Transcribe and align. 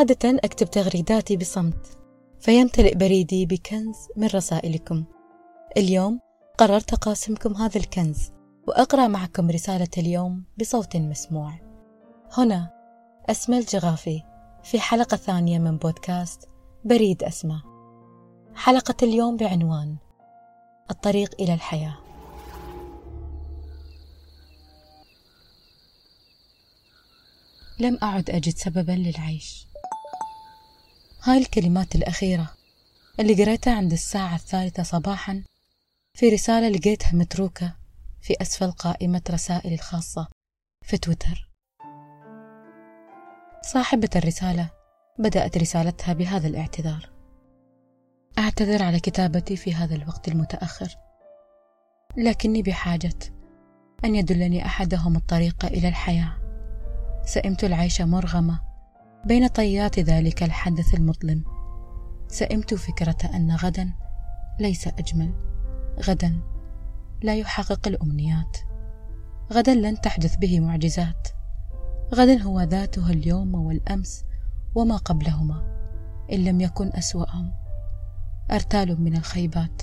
عادة 0.00 0.38
أكتب 0.44 0.70
تغريداتي 0.70 1.36
بصمت 1.36 1.98
فيمتلئ 2.40 2.94
بريدي 2.94 3.46
بكنز 3.46 3.96
من 4.16 4.26
رسائلكم. 4.26 5.04
اليوم 5.76 6.20
قررت 6.58 6.92
أقاسمكم 6.92 7.54
هذا 7.54 7.80
الكنز 7.80 8.32
وأقرأ 8.68 9.08
معكم 9.08 9.50
رسالة 9.50 9.88
اليوم 9.98 10.44
بصوت 10.60 10.96
مسموع. 10.96 11.52
هنا 12.32 12.70
أسمى 13.30 13.58
الجغافي 13.58 14.22
في 14.62 14.80
حلقة 14.80 15.16
ثانية 15.16 15.58
من 15.58 15.76
بودكاست 15.76 16.48
بريد 16.84 17.22
أسمى 17.22 17.62
حلقة 18.54 18.96
اليوم 19.02 19.36
بعنوان 19.36 19.96
الطريق 20.90 21.34
إلى 21.40 21.54
الحياة. 21.54 21.98
لم 27.80 27.98
أعد 28.02 28.30
أجد 28.30 28.56
سببا 28.56 28.92
للعيش. 28.92 29.69
هاي 31.22 31.38
الكلمات 31.38 31.94
الأخيرة 31.94 32.50
اللي 33.20 33.44
قريتها 33.44 33.76
عند 33.76 33.92
الساعة 33.92 34.34
الثالثة 34.34 34.82
صباحا 34.82 35.42
في 36.14 36.28
رسالة 36.28 36.68
لقيتها 36.68 37.12
متروكة 37.12 37.76
في 38.20 38.34
أسفل 38.42 38.70
قائمة 38.70 39.22
رسائلي 39.30 39.74
الخاصة 39.74 40.28
في 40.84 40.98
تويتر. 40.98 41.50
صاحبة 43.62 44.08
الرسالة 44.16 44.70
بدأت 45.18 45.58
رسالتها 45.58 46.12
بهذا 46.12 46.48
الاعتذار. 46.48 47.10
أعتذر 48.38 48.82
على 48.82 49.00
كتابتي 49.00 49.56
في 49.56 49.74
هذا 49.74 49.94
الوقت 49.94 50.28
المتأخر 50.28 50.96
لكني 52.16 52.62
بحاجة 52.62 53.18
أن 54.04 54.14
يدلني 54.14 54.66
أحدهم 54.66 55.16
الطريق 55.16 55.64
إلى 55.64 55.88
الحياة. 55.88 56.36
سئمت 57.24 57.64
العيش 57.64 58.00
مرغمة 58.00 58.69
بين 59.24 59.46
طيات 59.46 59.98
ذلك 59.98 60.42
الحدث 60.42 60.94
المظلم 60.94 61.44
سئمت 62.28 62.74
فكرة 62.74 63.16
أن 63.34 63.56
غدا 63.56 63.92
ليس 64.60 64.88
أجمل. 64.88 65.32
غدا 66.02 66.40
لا 67.22 67.34
يحقق 67.34 67.88
الأمنيات. 67.88 68.56
غدا 69.52 69.74
لن 69.74 70.00
تحدث 70.00 70.36
به 70.36 70.60
معجزات. 70.60 71.28
غدا 72.14 72.42
هو 72.42 72.60
ذاته 72.60 73.10
اليوم 73.10 73.54
والأمس 73.54 74.24
وما 74.74 74.96
قبلهما 74.96 75.80
إن 76.32 76.44
لم 76.44 76.60
يكن 76.60 76.90
أسوأهم. 76.94 77.52
أرتال 78.50 79.00
من 79.02 79.16
الخيبات 79.16 79.82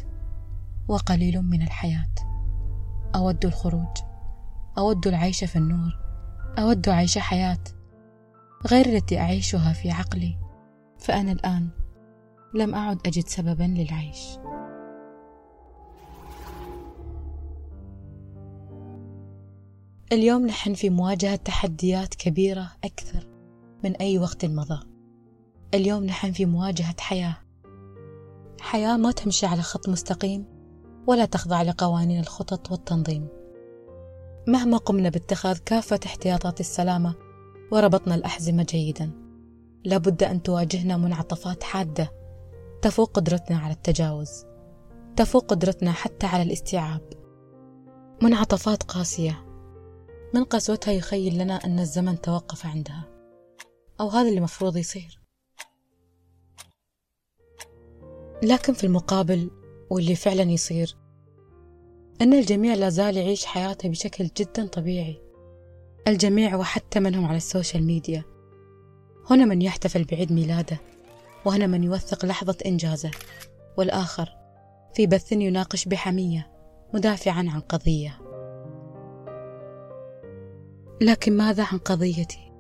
وقليل 0.88 1.42
من 1.42 1.62
الحياة. 1.62 2.14
أود 3.16 3.46
الخروج. 3.46 3.98
أود 4.78 5.08
العيش 5.08 5.44
في 5.44 5.56
النور. 5.56 6.00
أود 6.60 6.90
عيش 6.90 7.18
حياة. 7.18 7.77
غير 8.66 8.86
التي 8.86 9.20
أعيشها 9.20 9.74
في 9.74 9.92
عقلي. 9.92 10.38
فأنا 11.00 11.32
الآن 11.32 11.70
لم 12.54 12.76
أعد 12.76 13.08
أجد 13.08 13.28
سببا 13.28 13.64
للعيش. 13.64 14.38
اليوم 20.12 20.46
نحن 20.46 20.74
في 20.74 20.90
مواجهة 20.90 21.36
تحديات 21.36 22.16
كبيرة 22.16 22.72
أكثر 22.84 23.28
من 23.84 23.96
أي 23.96 24.20
وقت 24.20 24.46
مضى. 24.46 24.80
اليوم 25.74 26.04
نحن 26.04 26.32
في 26.32 26.46
مواجهة 26.46 26.96
حياة. 27.00 27.38
حياة 28.62 28.98
ما 28.98 29.12
تمشي 29.12 29.46
على 29.46 29.62
خط 29.62 29.90
مستقيم 29.90 30.46
ولا 31.08 31.26
تخضع 31.26 31.62
لقوانين 31.62 32.20
الخطط 32.20 32.72
والتنظيم. 32.72 33.28
مهما 34.48 34.78
قمنا 34.78 35.10
باتخاذ 35.10 35.58
كافة 35.58 36.00
احتياطات 36.06 36.60
السلامة 36.60 37.27
وربطنا 37.72 38.16
الأحزمة 38.16 38.66
جيدا. 38.70 39.12
لابد 39.86 40.24
أن 40.24 40.44
تواجهنا 40.44 40.98
منعطفات 40.98 41.64
حادة. 41.64 42.12
تفوق 42.82 43.12
قدرتنا 43.12 43.58
على 43.58 43.74
التجاوز. 43.74 44.46
تفوق 45.16 45.46
قدرتنا 45.46 45.92
حتى 45.92 46.26
على 46.26 46.44
الاستيعاب. 46.44 47.02
منعطفات 48.22 48.84
قاسية. 48.84 49.46
من 50.34 50.44
قسوتها 50.44 50.92
يخيل 50.92 51.38
لنا 51.38 51.54
أن 51.54 51.80
الزمن 51.80 52.22
توقف 52.22 52.66
عندها. 52.66 53.08
أو 54.00 54.08
هذا 54.08 54.30
اللي 54.30 54.42
مفروض 54.42 54.78
يصير. 54.78 55.22
لكن 58.44 58.74
في 58.74 58.84
المقابل 58.84 59.52
واللي 59.90 60.16
فعلا 60.16 60.44
يصير 60.44 60.98
أن 62.22 62.34
الجميع 62.34 62.74
لا 62.74 62.90
زال 62.90 63.18
يعيش 63.18 63.46
حياته 63.46 63.90
بشكل 63.90 64.30
جدا 64.38 64.68
طبيعي. 64.68 65.27
الجميع 66.08 66.56
وحتى 66.56 67.00
من 67.00 67.16
هم 67.16 67.26
على 67.26 67.38
السوشيال 67.38 67.84
ميديا. 67.84 68.24
هنا 69.30 69.46
من 69.46 69.62
يحتفل 69.62 70.04
بعيد 70.04 70.32
ميلاده 70.32 70.78
وهنا 71.46 71.68
من 71.68 71.84
يوثق 71.84 72.26
لحظة 72.26 72.58
إنجازه. 72.66 73.12
والآخر 73.78 74.30
في 74.94 75.08
بث 75.08 75.32
يناقش 75.32 75.86
بحمية 75.86 76.52
مدافعا 76.94 77.38
عن 77.38 77.60
قضية. 77.60 78.20
لكن 81.02 81.38
ماذا 81.38 81.64
عن 81.72 81.78
قضيتي؟ 81.78 82.52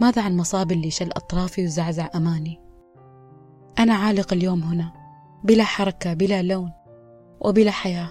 ماذا 0.00 0.22
عن 0.22 0.36
مصاب 0.36 0.72
اللي 0.72 0.90
شل 0.90 1.10
أطرافي 1.10 1.64
وزعزع 1.64 2.08
أماني؟ 2.14 2.60
أنا 3.78 3.94
عالق 3.94 4.32
اليوم 4.32 4.62
هنا 4.62 4.92
بلا 5.44 5.64
حركة 5.64 6.14
بلا 6.14 6.42
لون 6.42 6.72
وبلا 7.40 7.70
حياة. 7.70 8.10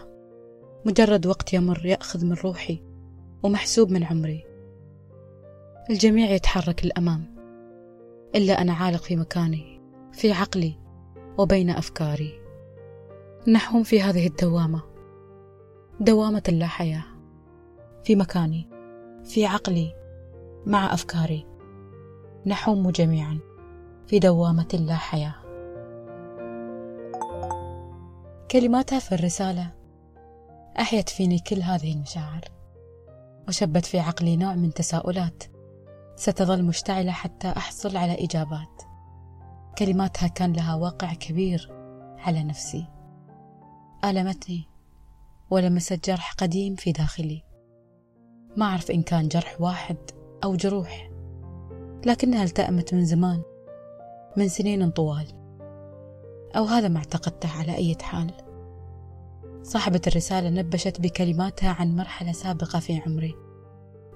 مجرد 0.85 1.25
وقت 1.27 1.53
يمر 1.53 1.85
يأخذ 1.85 2.25
من 2.25 2.33
روحي 2.33 2.83
ومحسوب 3.43 3.91
من 3.91 4.03
عمري. 4.03 4.56
الجميع 5.89 6.29
يتحرك 6.29 6.85
للأمام. 6.85 7.35
إلا 8.35 8.61
أنا 8.61 8.73
عالق 8.73 9.01
في 9.01 9.15
مكاني 9.15 9.81
في 10.11 10.31
عقلي 10.31 10.73
وبين 11.37 11.69
أفكاري. 11.69 12.41
نحوم 13.47 13.83
في 13.83 14.01
هذه 14.01 14.27
الدوامة. 14.27 14.81
دوامة 15.99 16.43
اللا 16.49 16.67
حياة. 16.67 17.03
في 18.03 18.15
مكاني 18.15 18.69
في 19.23 19.45
عقلي 19.45 19.95
مع 20.65 20.93
أفكاري. 20.93 21.45
نحوم 22.45 22.89
جميعا 22.89 23.39
في 24.07 24.19
دوامة 24.19 24.67
اللا 24.73 24.95
حياة. 24.95 25.35
كلماتها 28.51 28.99
في 28.99 29.15
الرسالة. 29.15 29.73
أحيت 30.79 31.09
فيني 31.09 31.39
كل 31.39 31.61
هذه 31.61 31.93
المشاعر. 31.93 32.41
وشبت 33.47 33.85
في 33.85 33.99
عقلي 33.99 34.37
نوع 34.37 34.55
من 34.55 34.73
تساؤلات. 34.73 35.43
ستظل 36.17 36.63
مشتعلة 36.63 37.11
حتى 37.11 37.47
أحصل 37.47 37.97
على 37.97 38.23
إجابات. 38.23 38.81
كلماتها 39.77 40.27
كان 40.27 40.53
لها 40.53 40.75
واقع 40.75 41.13
كبير 41.13 41.71
على 42.17 42.43
نفسي. 42.43 42.87
ألمتني 44.05 44.67
ولمست 45.49 46.09
جرح 46.09 46.33
قديم 46.33 46.75
في 46.75 46.91
داخلي. 46.91 47.43
ما 48.57 48.65
أعرف 48.65 48.91
إن 48.91 49.01
كان 49.01 49.27
جرح 49.27 49.61
واحد 49.61 49.97
أو 50.43 50.55
جروح 50.55 51.09
لكنها 52.05 52.43
التأمت 52.43 52.93
من 52.93 53.05
زمان 53.05 53.41
من 54.37 54.47
سنين 54.47 54.89
طوال. 54.89 55.27
أو 56.55 56.63
هذا 56.63 56.87
ما 56.87 56.97
اعتقدته 56.97 57.49
على 57.59 57.75
أي 57.75 57.95
حال. 58.01 58.31
صاحبة 59.63 60.01
الرسالة 60.07 60.49
نبشت 60.49 61.01
بكلماتها 61.01 61.69
عن 61.69 61.95
مرحلة 61.95 62.31
سابقة 62.31 62.79
في 62.79 63.01
عمري. 63.05 63.35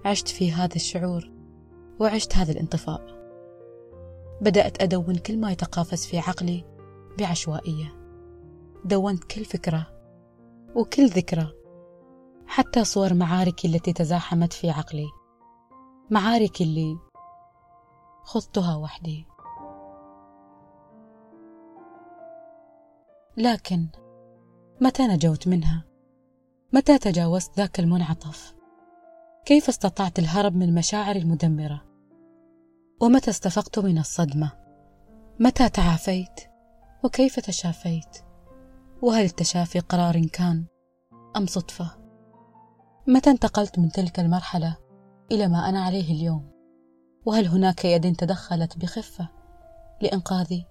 عشت 0.06 0.28
في 0.28 0.52
هذا 0.52 0.76
الشعور. 0.76 1.41
وعشت 2.02 2.36
هذا 2.36 2.52
الانطفاء. 2.52 3.02
بدأت 4.42 4.82
أدون 4.82 5.16
كل 5.16 5.38
ما 5.38 5.52
يتقافز 5.52 6.06
في 6.06 6.20
عقلي 6.20 6.66
بعشوائية. 7.20 7.96
دونت 8.86 9.24
كل 9.24 9.46
فكرة 9.46 9.88
وكل 10.76 11.08
ذكرى 11.08 11.54
حتى 12.48 12.84
صور 12.84 13.14
معاركي 13.14 13.68
التي 13.68 13.94
تزاحمت 13.94 14.54
في 14.54 14.70
عقلي. 14.70 15.08
معارك 16.10 16.62
اللي 16.62 16.98
خضتها 18.24 18.76
وحدي. 18.76 19.26
لكن 23.38 23.88
متى 24.82 25.08
نجوت 25.08 25.48
منها؟ 25.48 25.86
متى 26.74 26.98
تجاوزت 26.98 27.58
ذاك 27.58 27.80
المنعطف؟ 27.80 28.56
كيف 29.46 29.70
استطعت 29.70 30.20
الهرب 30.20 30.56
من 30.56 30.76
مشاعري 30.76 31.20
المدمرة؟ 31.20 31.91
ومتى 33.02 33.30
استفقت 33.30 33.80
من 33.80 33.98
الصدمة؟ 33.98 34.52
متى 35.40 35.70
تعافيت؟ 35.70 36.40
وكيف 37.04 37.40
تشافيت؟ 37.40 38.18
وهل 39.02 39.26
التشافي 39.26 39.80
قرار 39.80 40.26
كان 40.26 40.66
أم 41.38 41.46
صدفة؟ 41.46 41.92
متى 43.08 43.30
انتقلت 43.30 43.80
من 43.80 43.92
تلك 43.92 44.20
المرحلة 44.20 44.78
إلى 45.32 45.48
ما 45.48 45.70
أنا 45.70 45.84
عليه 45.84 46.14
اليوم؟ 46.14 46.52
وهل 47.26 47.48
هناك 47.48 47.86
يد 47.86 48.16
تدخلت 48.16 48.78
بخفة 48.78 49.30
لإنقاذي؟ 50.02 50.66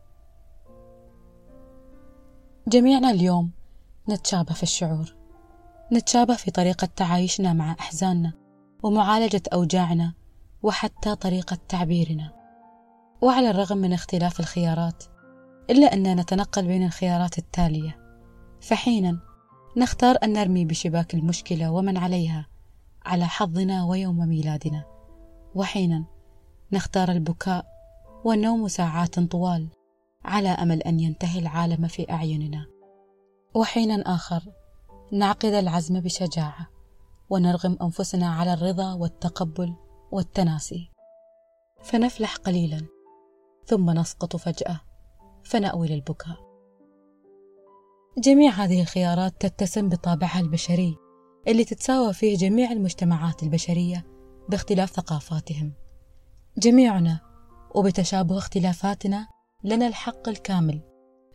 جميعنا 2.69 3.11
اليوم 3.11 3.51
نتشابه 4.09 4.55
في 4.55 4.63
الشعور 4.63 5.17
نتشابه 5.93 6.35
في 6.35 6.51
طريقة 6.51 6.89
تعايشنا 6.97 7.53
مع 7.53 7.73
أحزاننا 7.73 8.33
ومعالجة 8.83 9.43
أوجاعنا 9.53 10.20
وحتى 10.63 11.15
طريقة 11.15 11.59
تعبيرنا. 11.69 12.33
وعلى 13.23 13.51
الرغم 13.51 13.79
من 13.79 13.93
اختلاف 13.93 14.41
الخيارات 14.41 15.05
إلا 15.71 15.95
أننا 15.95 16.15
نتنقل 16.15 16.67
بين 16.67 16.85
الخيارات 16.85 17.39
التالية. 17.39 17.99
فحينا 18.61 19.21
نختار 19.77 20.17
أن 20.23 20.33
نرمي 20.33 20.65
بشباك 20.65 21.15
المشكلة 21.15 21.71
ومن 21.71 21.97
عليها 21.97 22.47
على 23.07 23.27
حظنا 23.27 23.85
ويوم 23.85 24.29
ميلادنا. 24.29 24.85
وحينا 25.55 26.05
نختار 26.73 27.11
البكاء 27.11 27.67
والنوم 28.25 28.69
ساعات 28.69 29.21
طوال 29.21 29.69
على 30.25 30.49
أمل 30.49 30.83
أن 30.83 31.01
ينتهي 31.01 31.39
العالم 31.39 31.87
في 31.87 32.11
أعيننا. 32.11 32.67
وحينا 33.55 34.15
آخر 34.15 34.43
نعقد 35.13 35.53
العزم 35.53 36.01
بشجاعة 36.01 36.69
ونرغم 37.31 37.79
أنفسنا 37.83 38.35
على 38.35 38.53
الرضا 38.53 38.93
والتقبل 38.95 39.75
والتناسي. 40.13 40.91
فنفلح 41.83 42.37
قليلا 42.37 42.87
ثم 43.67 43.91
نسقط 43.91 44.37
فجأة 44.37 44.81
فنأوي 45.45 45.89
للبكاء. 45.89 46.37
جميع 48.19 48.53
هذه 48.53 48.81
الخيارات 48.81 49.47
تتسم 49.47 49.89
بطابعها 49.89 50.41
البشري 50.41 50.97
اللي 51.49 51.65
تتساوى 51.65 52.13
فيه 52.13 52.37
جميع 52.37 52.73
المجتمعات 52.73 53.43
البشرية 53.43 54.07
باختلاف 54.49 54.91
ثقافاتهم. 54.91 55.73
جميعنا 56.59 57.21
وبتشابه 57.75 58.39
اختلافاتنا 58.39 59.29
لنا 59.65 59.87
الحق 59.87 60.29
الكامل 60.29 60.81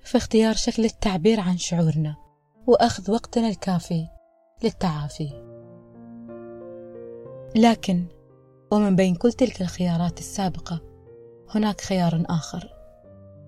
في 0.04 0.18
اختيار 0.18 0.54
شكل 0.54 0.86
التعبير 0.86 1.39
عن 1.39 1.57
شعورنا 1.57 2.16
وأخذ 2.68 3.12
وقتنا 3.12 3.48
الكافي 3.48 4.07
للتعافي. 4.63 5.30
لكن 7.56 8.06
ومن 8.72 8.96
بين 8.96 9.16
كل 9.16 9.32
تلك 9.32 9.62
الخيارات 9.62 10.20
السابقة 10.20 10.82
هناك 11.50 11.82
خيار 11.82 12.24
آخر. 12.30 12.70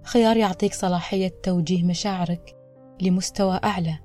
خيار 0.03 0.37
يعطيك 0.37 0.73
صلاحية 0.73 1.33
توجيه 1.43 1.83
مشاعرك 1.83 2.55
لمستوى 3.01 3.59
أعلى 3.63 3.99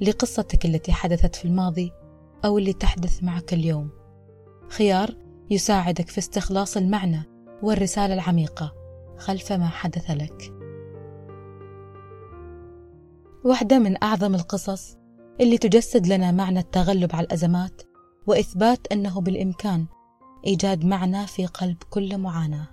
لقصتك 0.00 0.66
التي 0.66 0.92
حدثت 0.92 1.36
في 1.36 1.44
الماضي 1.44 1.92
أو 2.44 2.58
اللي 2.58 2.72
تحدث 2.72 3.22
معك 3.22 3.52
اليوم. 3.52 3.90
خيار 4.68 5.16
يساعدك 5.50 6.08
في 6.08 6.18
استخلاص 6.18 6.76
المعنى 6.76 7.22
والرسالة 7.62 8.14
العميقة 8.14 8.74
خلف 9.18 9.52
ما 9.52 9.68
حدث 9.68 10.10
لك. 10.10 10.52
واحدة 13.44 13.78
من 13.78 14.02
أعظم 14.02 14.34
القصص 14.34 14.96
اللي 15.40 15.58
تجسد 15.58 16.06
لنا 16.06 16.30
معنى 16.30 16.58
التغلب 16.58 17.16
على 17.16 17.26
الأزمات 17.26 17.82
وإثبات 18.26 18.86
أنه 18.92 19.20
بالإمكان 19.20 19.86
إيجاد 20.46 20.84
معنى 20.84 21.26
في 21.26 21.46
قلب 21.46 21.76
كل 21.90 22.18
معاناة. 22.18 22.68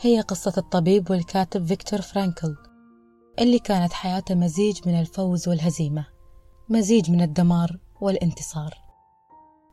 هي 0.00 0.20
قصة 0.20 0.52
الطبيب 0.56 1.10
والكاتب 1.10 1.66
فيكتور 1.66 2.00
فرانكل 2.00 2.56
اللي 3.38 3.58
كانت 3.58 3.92
حياته 3.92 4.34
مزيج 4.34 4.88
من 4.88 5.00
الفوز 5.00 5.48
والهزيمة 5.48 6.06
مزيج 6.68 7.10
من 7.10 7.22
الدمار 7.22 7.78
والانتصار. 8.00 8.74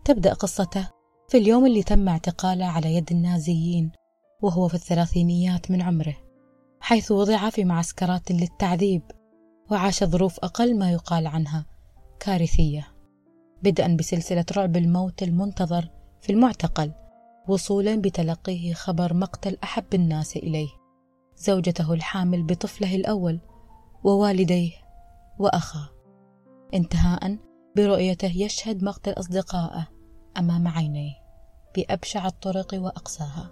تبدأ 0.05 0.33
قصته 0.33 0.89
في 1.29 1.37
اليوم 1.37 1.65
اللي 1.65 1.83
تم 1.83 2.09
اعتقاله 2.09 2.65
على 2.65 2.95
يد 2.95 3.11
النازيين 3.11 3.91
وهو 4.41 4.67
في 4.67 4.73
الثلاثينيات 4.73 5.71
من 5.71 5.81
عمره 5.81 6.15
حيث 6.81 7.11
وضع 7.11 7.49
في 7.49 7.65
معسكرات 7.65 8.31
للتعذيب 8.31 9.01
وعاش 9.71 10.03
ظروف 10.03 10.39
أقل 10.39 10.77
ما 10.77 10.91
يقال 10.91 11.27
عنها 11.27 11.65
كارثية. 12.19 12.87
بدءا 13.63 13.95
بسلسلة 13.99 14.45
رعب 14.57 14.77
الموت 14.77 15.23
المنتظر 15.23 15.89
في 16.21 16.31
المعتقل 16.31 16.91
وصولا 17.47 17.95
بتلقيه 17.95 18.73
خبر 18.73 19.13
مقتل 19.13 19.57
أحب 19.63 19.93
الناس 19.93 20.37
إليه. 20.37 20.69
زوجته 21.35 21.93
الحامل 21.93 22.43
بطفله 22.43 22.95
الأول 22.95 23.39
ووالديه 24.03 24.71
وأخاه. 25.39 25.89
انتهاء 26.73 27.37
برؤيته 27.75 28.31
يشهد 28.37 28.83
مقتل 28.83 29.11
أصدقائه 29.11 29.87
أمام 30.37 30.67
عينيه 30.67 31.13
بأبشع 31.75 32.27
الطرق 32.27 32.73
وأقساها 32.73 33.51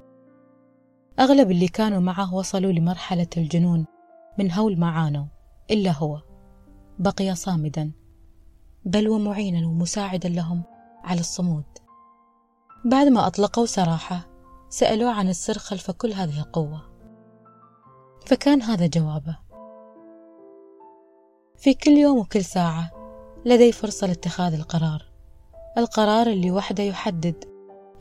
أغلب 1.19 1.51
اللي 1.51 1.67
كانوا 1.67 1.99
معه 1.99 2.33
وصلوا 2.33 2.71
لمرحلة 2.71 3.27
الجنون 3.37 3.85
من 4.39 4.51
هول 4.51 4.79
ما 4.79 4.89
عانوا 4.89 5.25
إلا 5.71 5.91
هو. 5.91 6.21
بقي 6.99 7.35
صامدا 7.35 7.91
بل 8.85 9.09
ومعينا 9.09 9.67
ومساعدا 9.67 10.29
لهم 10.29 10.63
على 11.03 11.19
الصمود. 11.19 11.63
بعد 12.87 13.07
ما 13.07 13.27
أطلقوا 13.27 13.65
سراحة 13.65 14.27
سألوه 14.69 15.11
عن 15.11 15.29
السر 15.29 15.57
خلف 15.57 15.91
كل 15.91 16.13
هذه 16.13 16.39
القوة. 16.39 16.81
فكان 18.25 18.61
هذا 18.61 18.87
جوابه. 18.87 19.37
في 21.57 21.73
كل 21.73 21.91
يوم 21.91 22.17
وكل 22.17 22.43
ساعة 22.43 22.91
لدي 23.45 23.71
فرصة 23.71 24.07
لاتخاذ 24.07 24.53
القرار. 24.53 25.05
القرار 25.77 26.27
اللي 26.27 26.51
وحده 26.51 26.83
يحدد 26.83 27.45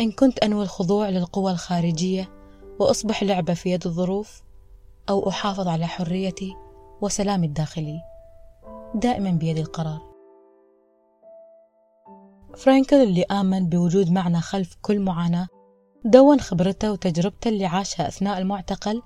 إن 0.00 0.12
كنت 0.12 0.38
أنوي 0.38 0.62
الخضوع 0.62 1.08
للقوى 1.08 1.52
الخارجية 1.52 2.30
وأصبح 2.78 3.22
لعبة 3.22 3.54
في 3.54 3.70
يد 3.70 3.86
الظروف 3.86 4.42
أو 5.08 5.28
أحافظ 5.28 5.68
على 5.68 5.86
حريتي 5.86 6.54
وسلامي 7.00 7.46
الداخلي. 7.46 8.00
دائما 8.94 9.30
بيد 9.30 9.58
القرار. 9.58 10.05
فرانكل 12.56 12.96
اللي 12.96 13.22
آمن 13.22 13.68
بوجود 13.68 14.10
معنى 14.10 14.40
خلف 14.40 14.76
كل 14.82 15.00
معاناة 15.00 15.46
دون 16.04 16.40
خبرته 16.40 16.92
وتجربته 16.92 17.48
اللي 17.48 17.66
عاشها 17.66 18.08
أثناء 18.08 18.38
المعتقل 18.38 19.02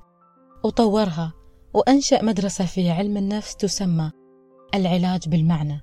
وطورها 0.64 1.32
وأنشأ 1.75 2.23
مدرسة 2.23 2.64
في 2.64 2.91
علم 2.91 3.17
النفس 3.17 3.56
تسمى 3.56 4.11
العلاج 4.75 5.29
بالمعنى 5.29 5.81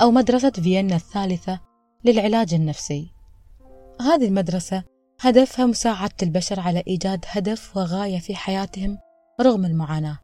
أو 0.00 0.10
مدرسة 0.10 0.50
فيينا 0.50 0.96
الثالثة 0.96 1.60
للعلاج 2.04 2.54
النفسي. 2.54 3.12
هذه 4.00 4.28
المدرسة 4.28 4.84
هدفها 5.20 5.66
مساعدة 5.66 6.14
البشر 6.22 6.60
على 6.60 6.82
إيجاد 6.88 7.24
هدف 7.28 7.76
وغاية 7.76 8.18
في 8.18 8.36
حياتهم 8.36 8.98
رغم 9.40 9.64
المعاناة. 9.64 10.18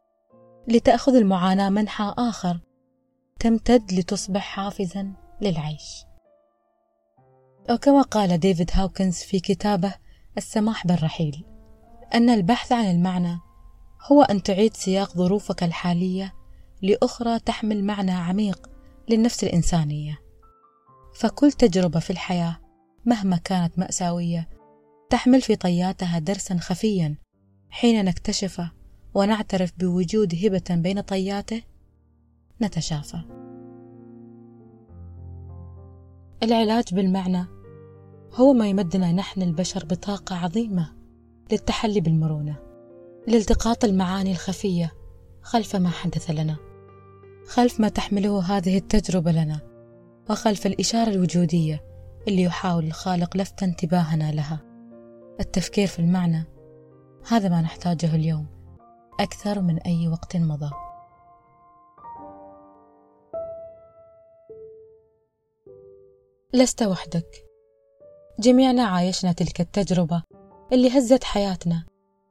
لتأخذ 0.67 1.15
المعاناة 1.15 1.69
منحى 1.69 2.13
آخر 2.17 2.59
تمتد 3.39 3.93
لتصبح 3.93 4.41
حافزا 4.41 5.13
للعيش. 5.41 6.06
وكما 7.69 8.01
قال 8.01 8.37
ديفيد 8.37 8.69
هاوكنز 8.73 9.15
في 9.15 9.39
كتابه 9.39 9.93
السماح 10.37 10.87
بالرحيل 10.87 11.45
أن 12.13 12.29
البحث 12.29 12.71
عن 12.71 12.85
المعنى 12.85 13.39
هو 14.11 14.21
أن 14.21 14.43
تعيد 14.43 14.73
سياق 14.73 15.17
ظروفك 15.17 15.63
الحالية 15.63 16.33
لأخرى 16.81 17.39
تحمل 17.39 17.83
معنى 17.83 18.11
عميق 18.11 18.69
للنفس 19.09 19.43
الإنسانية. 19.43 20.19
فكل 21.15 21.51
تجربة 21.51 21.99
في 21.99 22.09
الحياة 22.09 22.57
مهما 23.05 23.37
كانت 23.37 23.79
مأساوية 23.79 24.49
تحمل 25.09 25.41
في 25.41 25.55
طياتها 25.55 26.19
درسا 26.19 26.57
خفيا 26.57 27.15
حين 27.69 28.05
نكتشفه 28.05 28.71
ونعترف 29.13 29.71
بوجود 29.77 30.35
هبة 30.45 30.75
بين 30.81 31.01
طياته 31.01 31.61
نتشافى. 32.61 33.21
العلاج 36.43 36.93
بالمعنى 36.93 37.56
هو 38.33 38.53
ما 38.53 38.67
يمدنا 38.67 39.11
نحن 39.11 39.41
البشر 39.41 39.85
بطاقة 39.85 40.35
عظيمة 40.35 40.93
للتحلي 41.51 42.01
بالمرونة 42.01 42.55
لالتقاط 43.27 43.85
المعاني 43.85 44.31
الخفية 44.31 44.93
خلف 45.41 45.75
ما 45.75 45.89
حدث 45.89 46.31
لنا 46.31 46.57
خلف 47.47 47.79
ما 47.79 47.89
تحمله 47.89 48.57
هذه 48.57 48.77
التجربة 48.77 49.31
لنا 49.31 49.59
وخلف 50.29 50.67
الإشارة 50.67 51.09
الوجودية 51.09 51.83
اللي 52.27 52.41
يحاول 52.41 52.85
الخالق 52.85 53.37
لفت 53.37 53.63
انتباهنا 53.63 54.31
لها. 54.31 54.59
التفكير 55.39 55.87
في 55.87 55.99
المعنى 55.99 56.43
هذا 57.27 57.49
ما 57.49 57.61
نحتاجه 57.61 58.15
اليوم 58.15 58.45
أكثر 59.19 59.61
من 59.61 59.77
أي 59.77 60.07
وقت 60.07 60.37
مضى. 60.37 60.71
لست 66.53 66.83
وحدك. 66.83 67.46
جميعنا 68.39 68.83
عايشنا 68.83 69.31
تلك 69.31 69.61
التجربة 69.61 70.23
اللي 70.73 70.97
هزت 70.97 71.23
حياتنا 71.23 71.85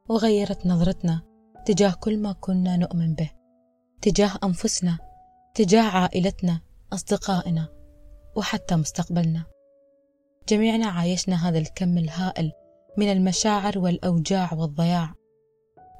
وغيرت 0.09 0.67
نظرتنا 0.67 1.21
تجاه 1.65 1.93
كل 1.99 2.17
ما 2.17 2.31
كنا 2.31 2.77
نؤمن 2.77 3.13
به 3.13 3.31
تجاه 4.01 4.31
أنفسنا 4.43 4.97
تجاه 5.55 5.81
عائلتنا 5.81 6.61
أصدقائنا 6.93 7.67
وحتى 8.35 8.75
مستقبلنا. 8.75 9.45
جميعنا 10.49 10.87
عايشنا 10.87 11.49
هذا 11.49 11.57
الكم 11.57 11.97
الهائل 11.97 12.51
من 12.97 13.11
المشاعر 13.11 13.79
والأوجاع 13.79 14.53
والضياع 14.53 15.13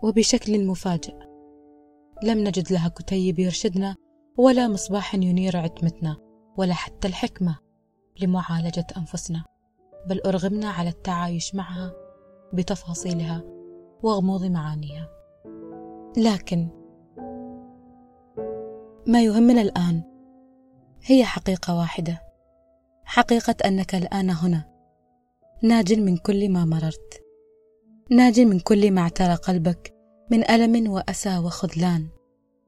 وبشكل 0.04 0.66
مفاجئ. 0.66 1.16
لم 2.24 2.38
نجد 2.44 2.72
لها 2.72 2.88
كتيب 2.88 3.40
يرشدنا 3.40 3.96
ولا 4.38 4.68
مصباح 4.68 5.16
ينير 5.16 5.58
عتمتنا 5.58 6.18
ولا 6.58 6.74
حتى 6.74 7.08
الحكمة 7.08 7.60
لمعالجة 8.22 8.88
أنفسنا. 8.98 9.44
بل 10.06 10.22
أرغمنا 10.26 10.70
على 10.70 10.90
التعايش 10.90 11.56
معها 11.56 11.94
بتفاصيلها 12.54 13.44
وغموض 14.04 14.46
معانيها. 14.46 15.10
لكن 16.18 16.68
ما 19.08 19.24
يهمنا 19.24 19.62
الآن 19.62 20.04
هي 21.04 21.26
حقيقة 21.26 21.78
واحدة 21.78 22.22
حقيقة 23.04 23.56
أنك 23.66 23.96
الآن 23.96 24.30
هنا 24.30 24.66
ناج 25.64 25.94
من 25.94 26.18
كل 26.18 26.50
ما 26.50 26.66
مررت 26.66 27.24
ناج 28.12 28.40
من 28.40 28.60
كل 28.60 28.92
ما 28.92 29.02
اعترى 29.02 29.36
قلبك 29.36 29.94
من 30.32 30.50
ألم 30.50 30.92
وأسى 30.92 31.38
وخذلان 31.38 32.08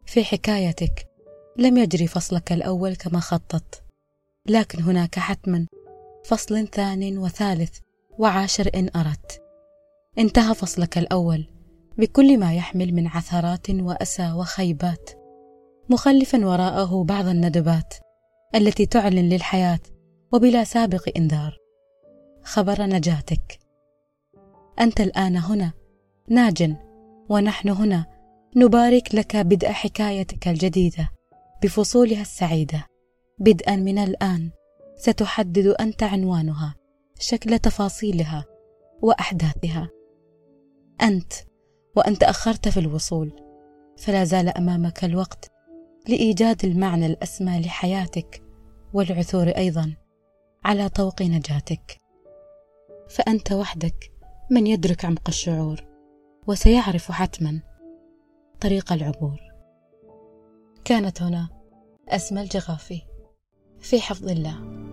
في 0.06 0.24
حكايتك. 0.24 1.10
لم 1.58 1.78
يجري 1.78 2.08
فصلك 2.08 2.52
الأول 2.52 2.96
كما 2.96 3.20
خطط 3.20 3.84
لكن 4.46 4.82
هناك 4.84 5.20
حتما 5.20 5.68
فصل 6.24 6.68
ثان 6.68 7.18
وثالث 7.18 7.78
وعاشر 8.20 8.70
إن 8.76 8.90
أردت. 8.96 9.42
انتهى 10.18 10.56
فصلك 10.56 10.98
الأول 10.98 11.48
بكل 11.98 12.38
ما 12.38 12.54
يحمل 12.56 12.94
من 12.94 13.08
عثرات 13.08 13.70
وأسى 13.70 14.32
وخيبات 14.32 15.10
مخلفا 15.90 16.46
وراءه 16.46 17.04
بعض 17.04 17.28
الندبات 17.28 17.94
التي 18.56 18.86
تعلن 18.86 19.30
للحياة 19.30 19.80
وبلا 20.34 20.64
سابق 20.64 21.10
إنذار. 21.18 21.58
خبر 22.44 22.82
نجاتك. 22.82 23.60
أنت 24.80 25.02
الآن 25.02 25.38
هنا 25.38 25.72
ناج 26.30 26.76
ونحن 27.30 27.70
هنا 27.70 28.06
نبارك 28.56 29.16
لك 29.16 29.38
بدء 29.38 29.68
حكايتك 29.68 30.48
الجديدة 30.48 31.10
بفصولها 31.64 32.22
السعيدة. 32.22 32.86
بدءا 33.40 33.76
من 33.76 33.98
الآن. 33.98 34.52
ستحدد 35.00 35.68
أنت 35.68 36.04
عنوانها 36.04 36.76
شكل 37.20 37.60
تفاصيلها 37.60 38.46
وأحداثها. 39.02 39.90
أنت 41.02 41.34
وأن 41.96 42.18
تأخرت 42.18 42.70
في 42.70 42.80
الوصول. 42.80 43.32
فلا 43.98 44.24
زال 44.24 44.50
أمامك 44.50 45.04
الوقت 45.04 45.52
لإيجاد 46.08 46.66
المعنى 46.66 47.06
الأسمى 47.06 47.60
لحياتك 47.60 48.44
والعثور 48.94 49.48
أيضا 49.48 49.96
على 50.66 50.90
طوق 50.90 51.22
نجاتك. 51.22 52.02
فأنت 53.10 53.52
وحدك 53.52 54.12
من 54.52 54.68
يدرك 54.68 55.06
عمق 55.06 55.28
الشعور 55.28 55.86
وسيعرف 56.48 57.12
حتما 57.12 57.60
طريق 58.62 58.94
العبور. 58.94 59.40
كانت 60.86 61.22
هنا 61.22 61.50
أسمى 62.10 62.42
الجغافي 62.42 63.02
في 63.80 64.02
حفظ 64.02 64.30
الله. 64.30 64.89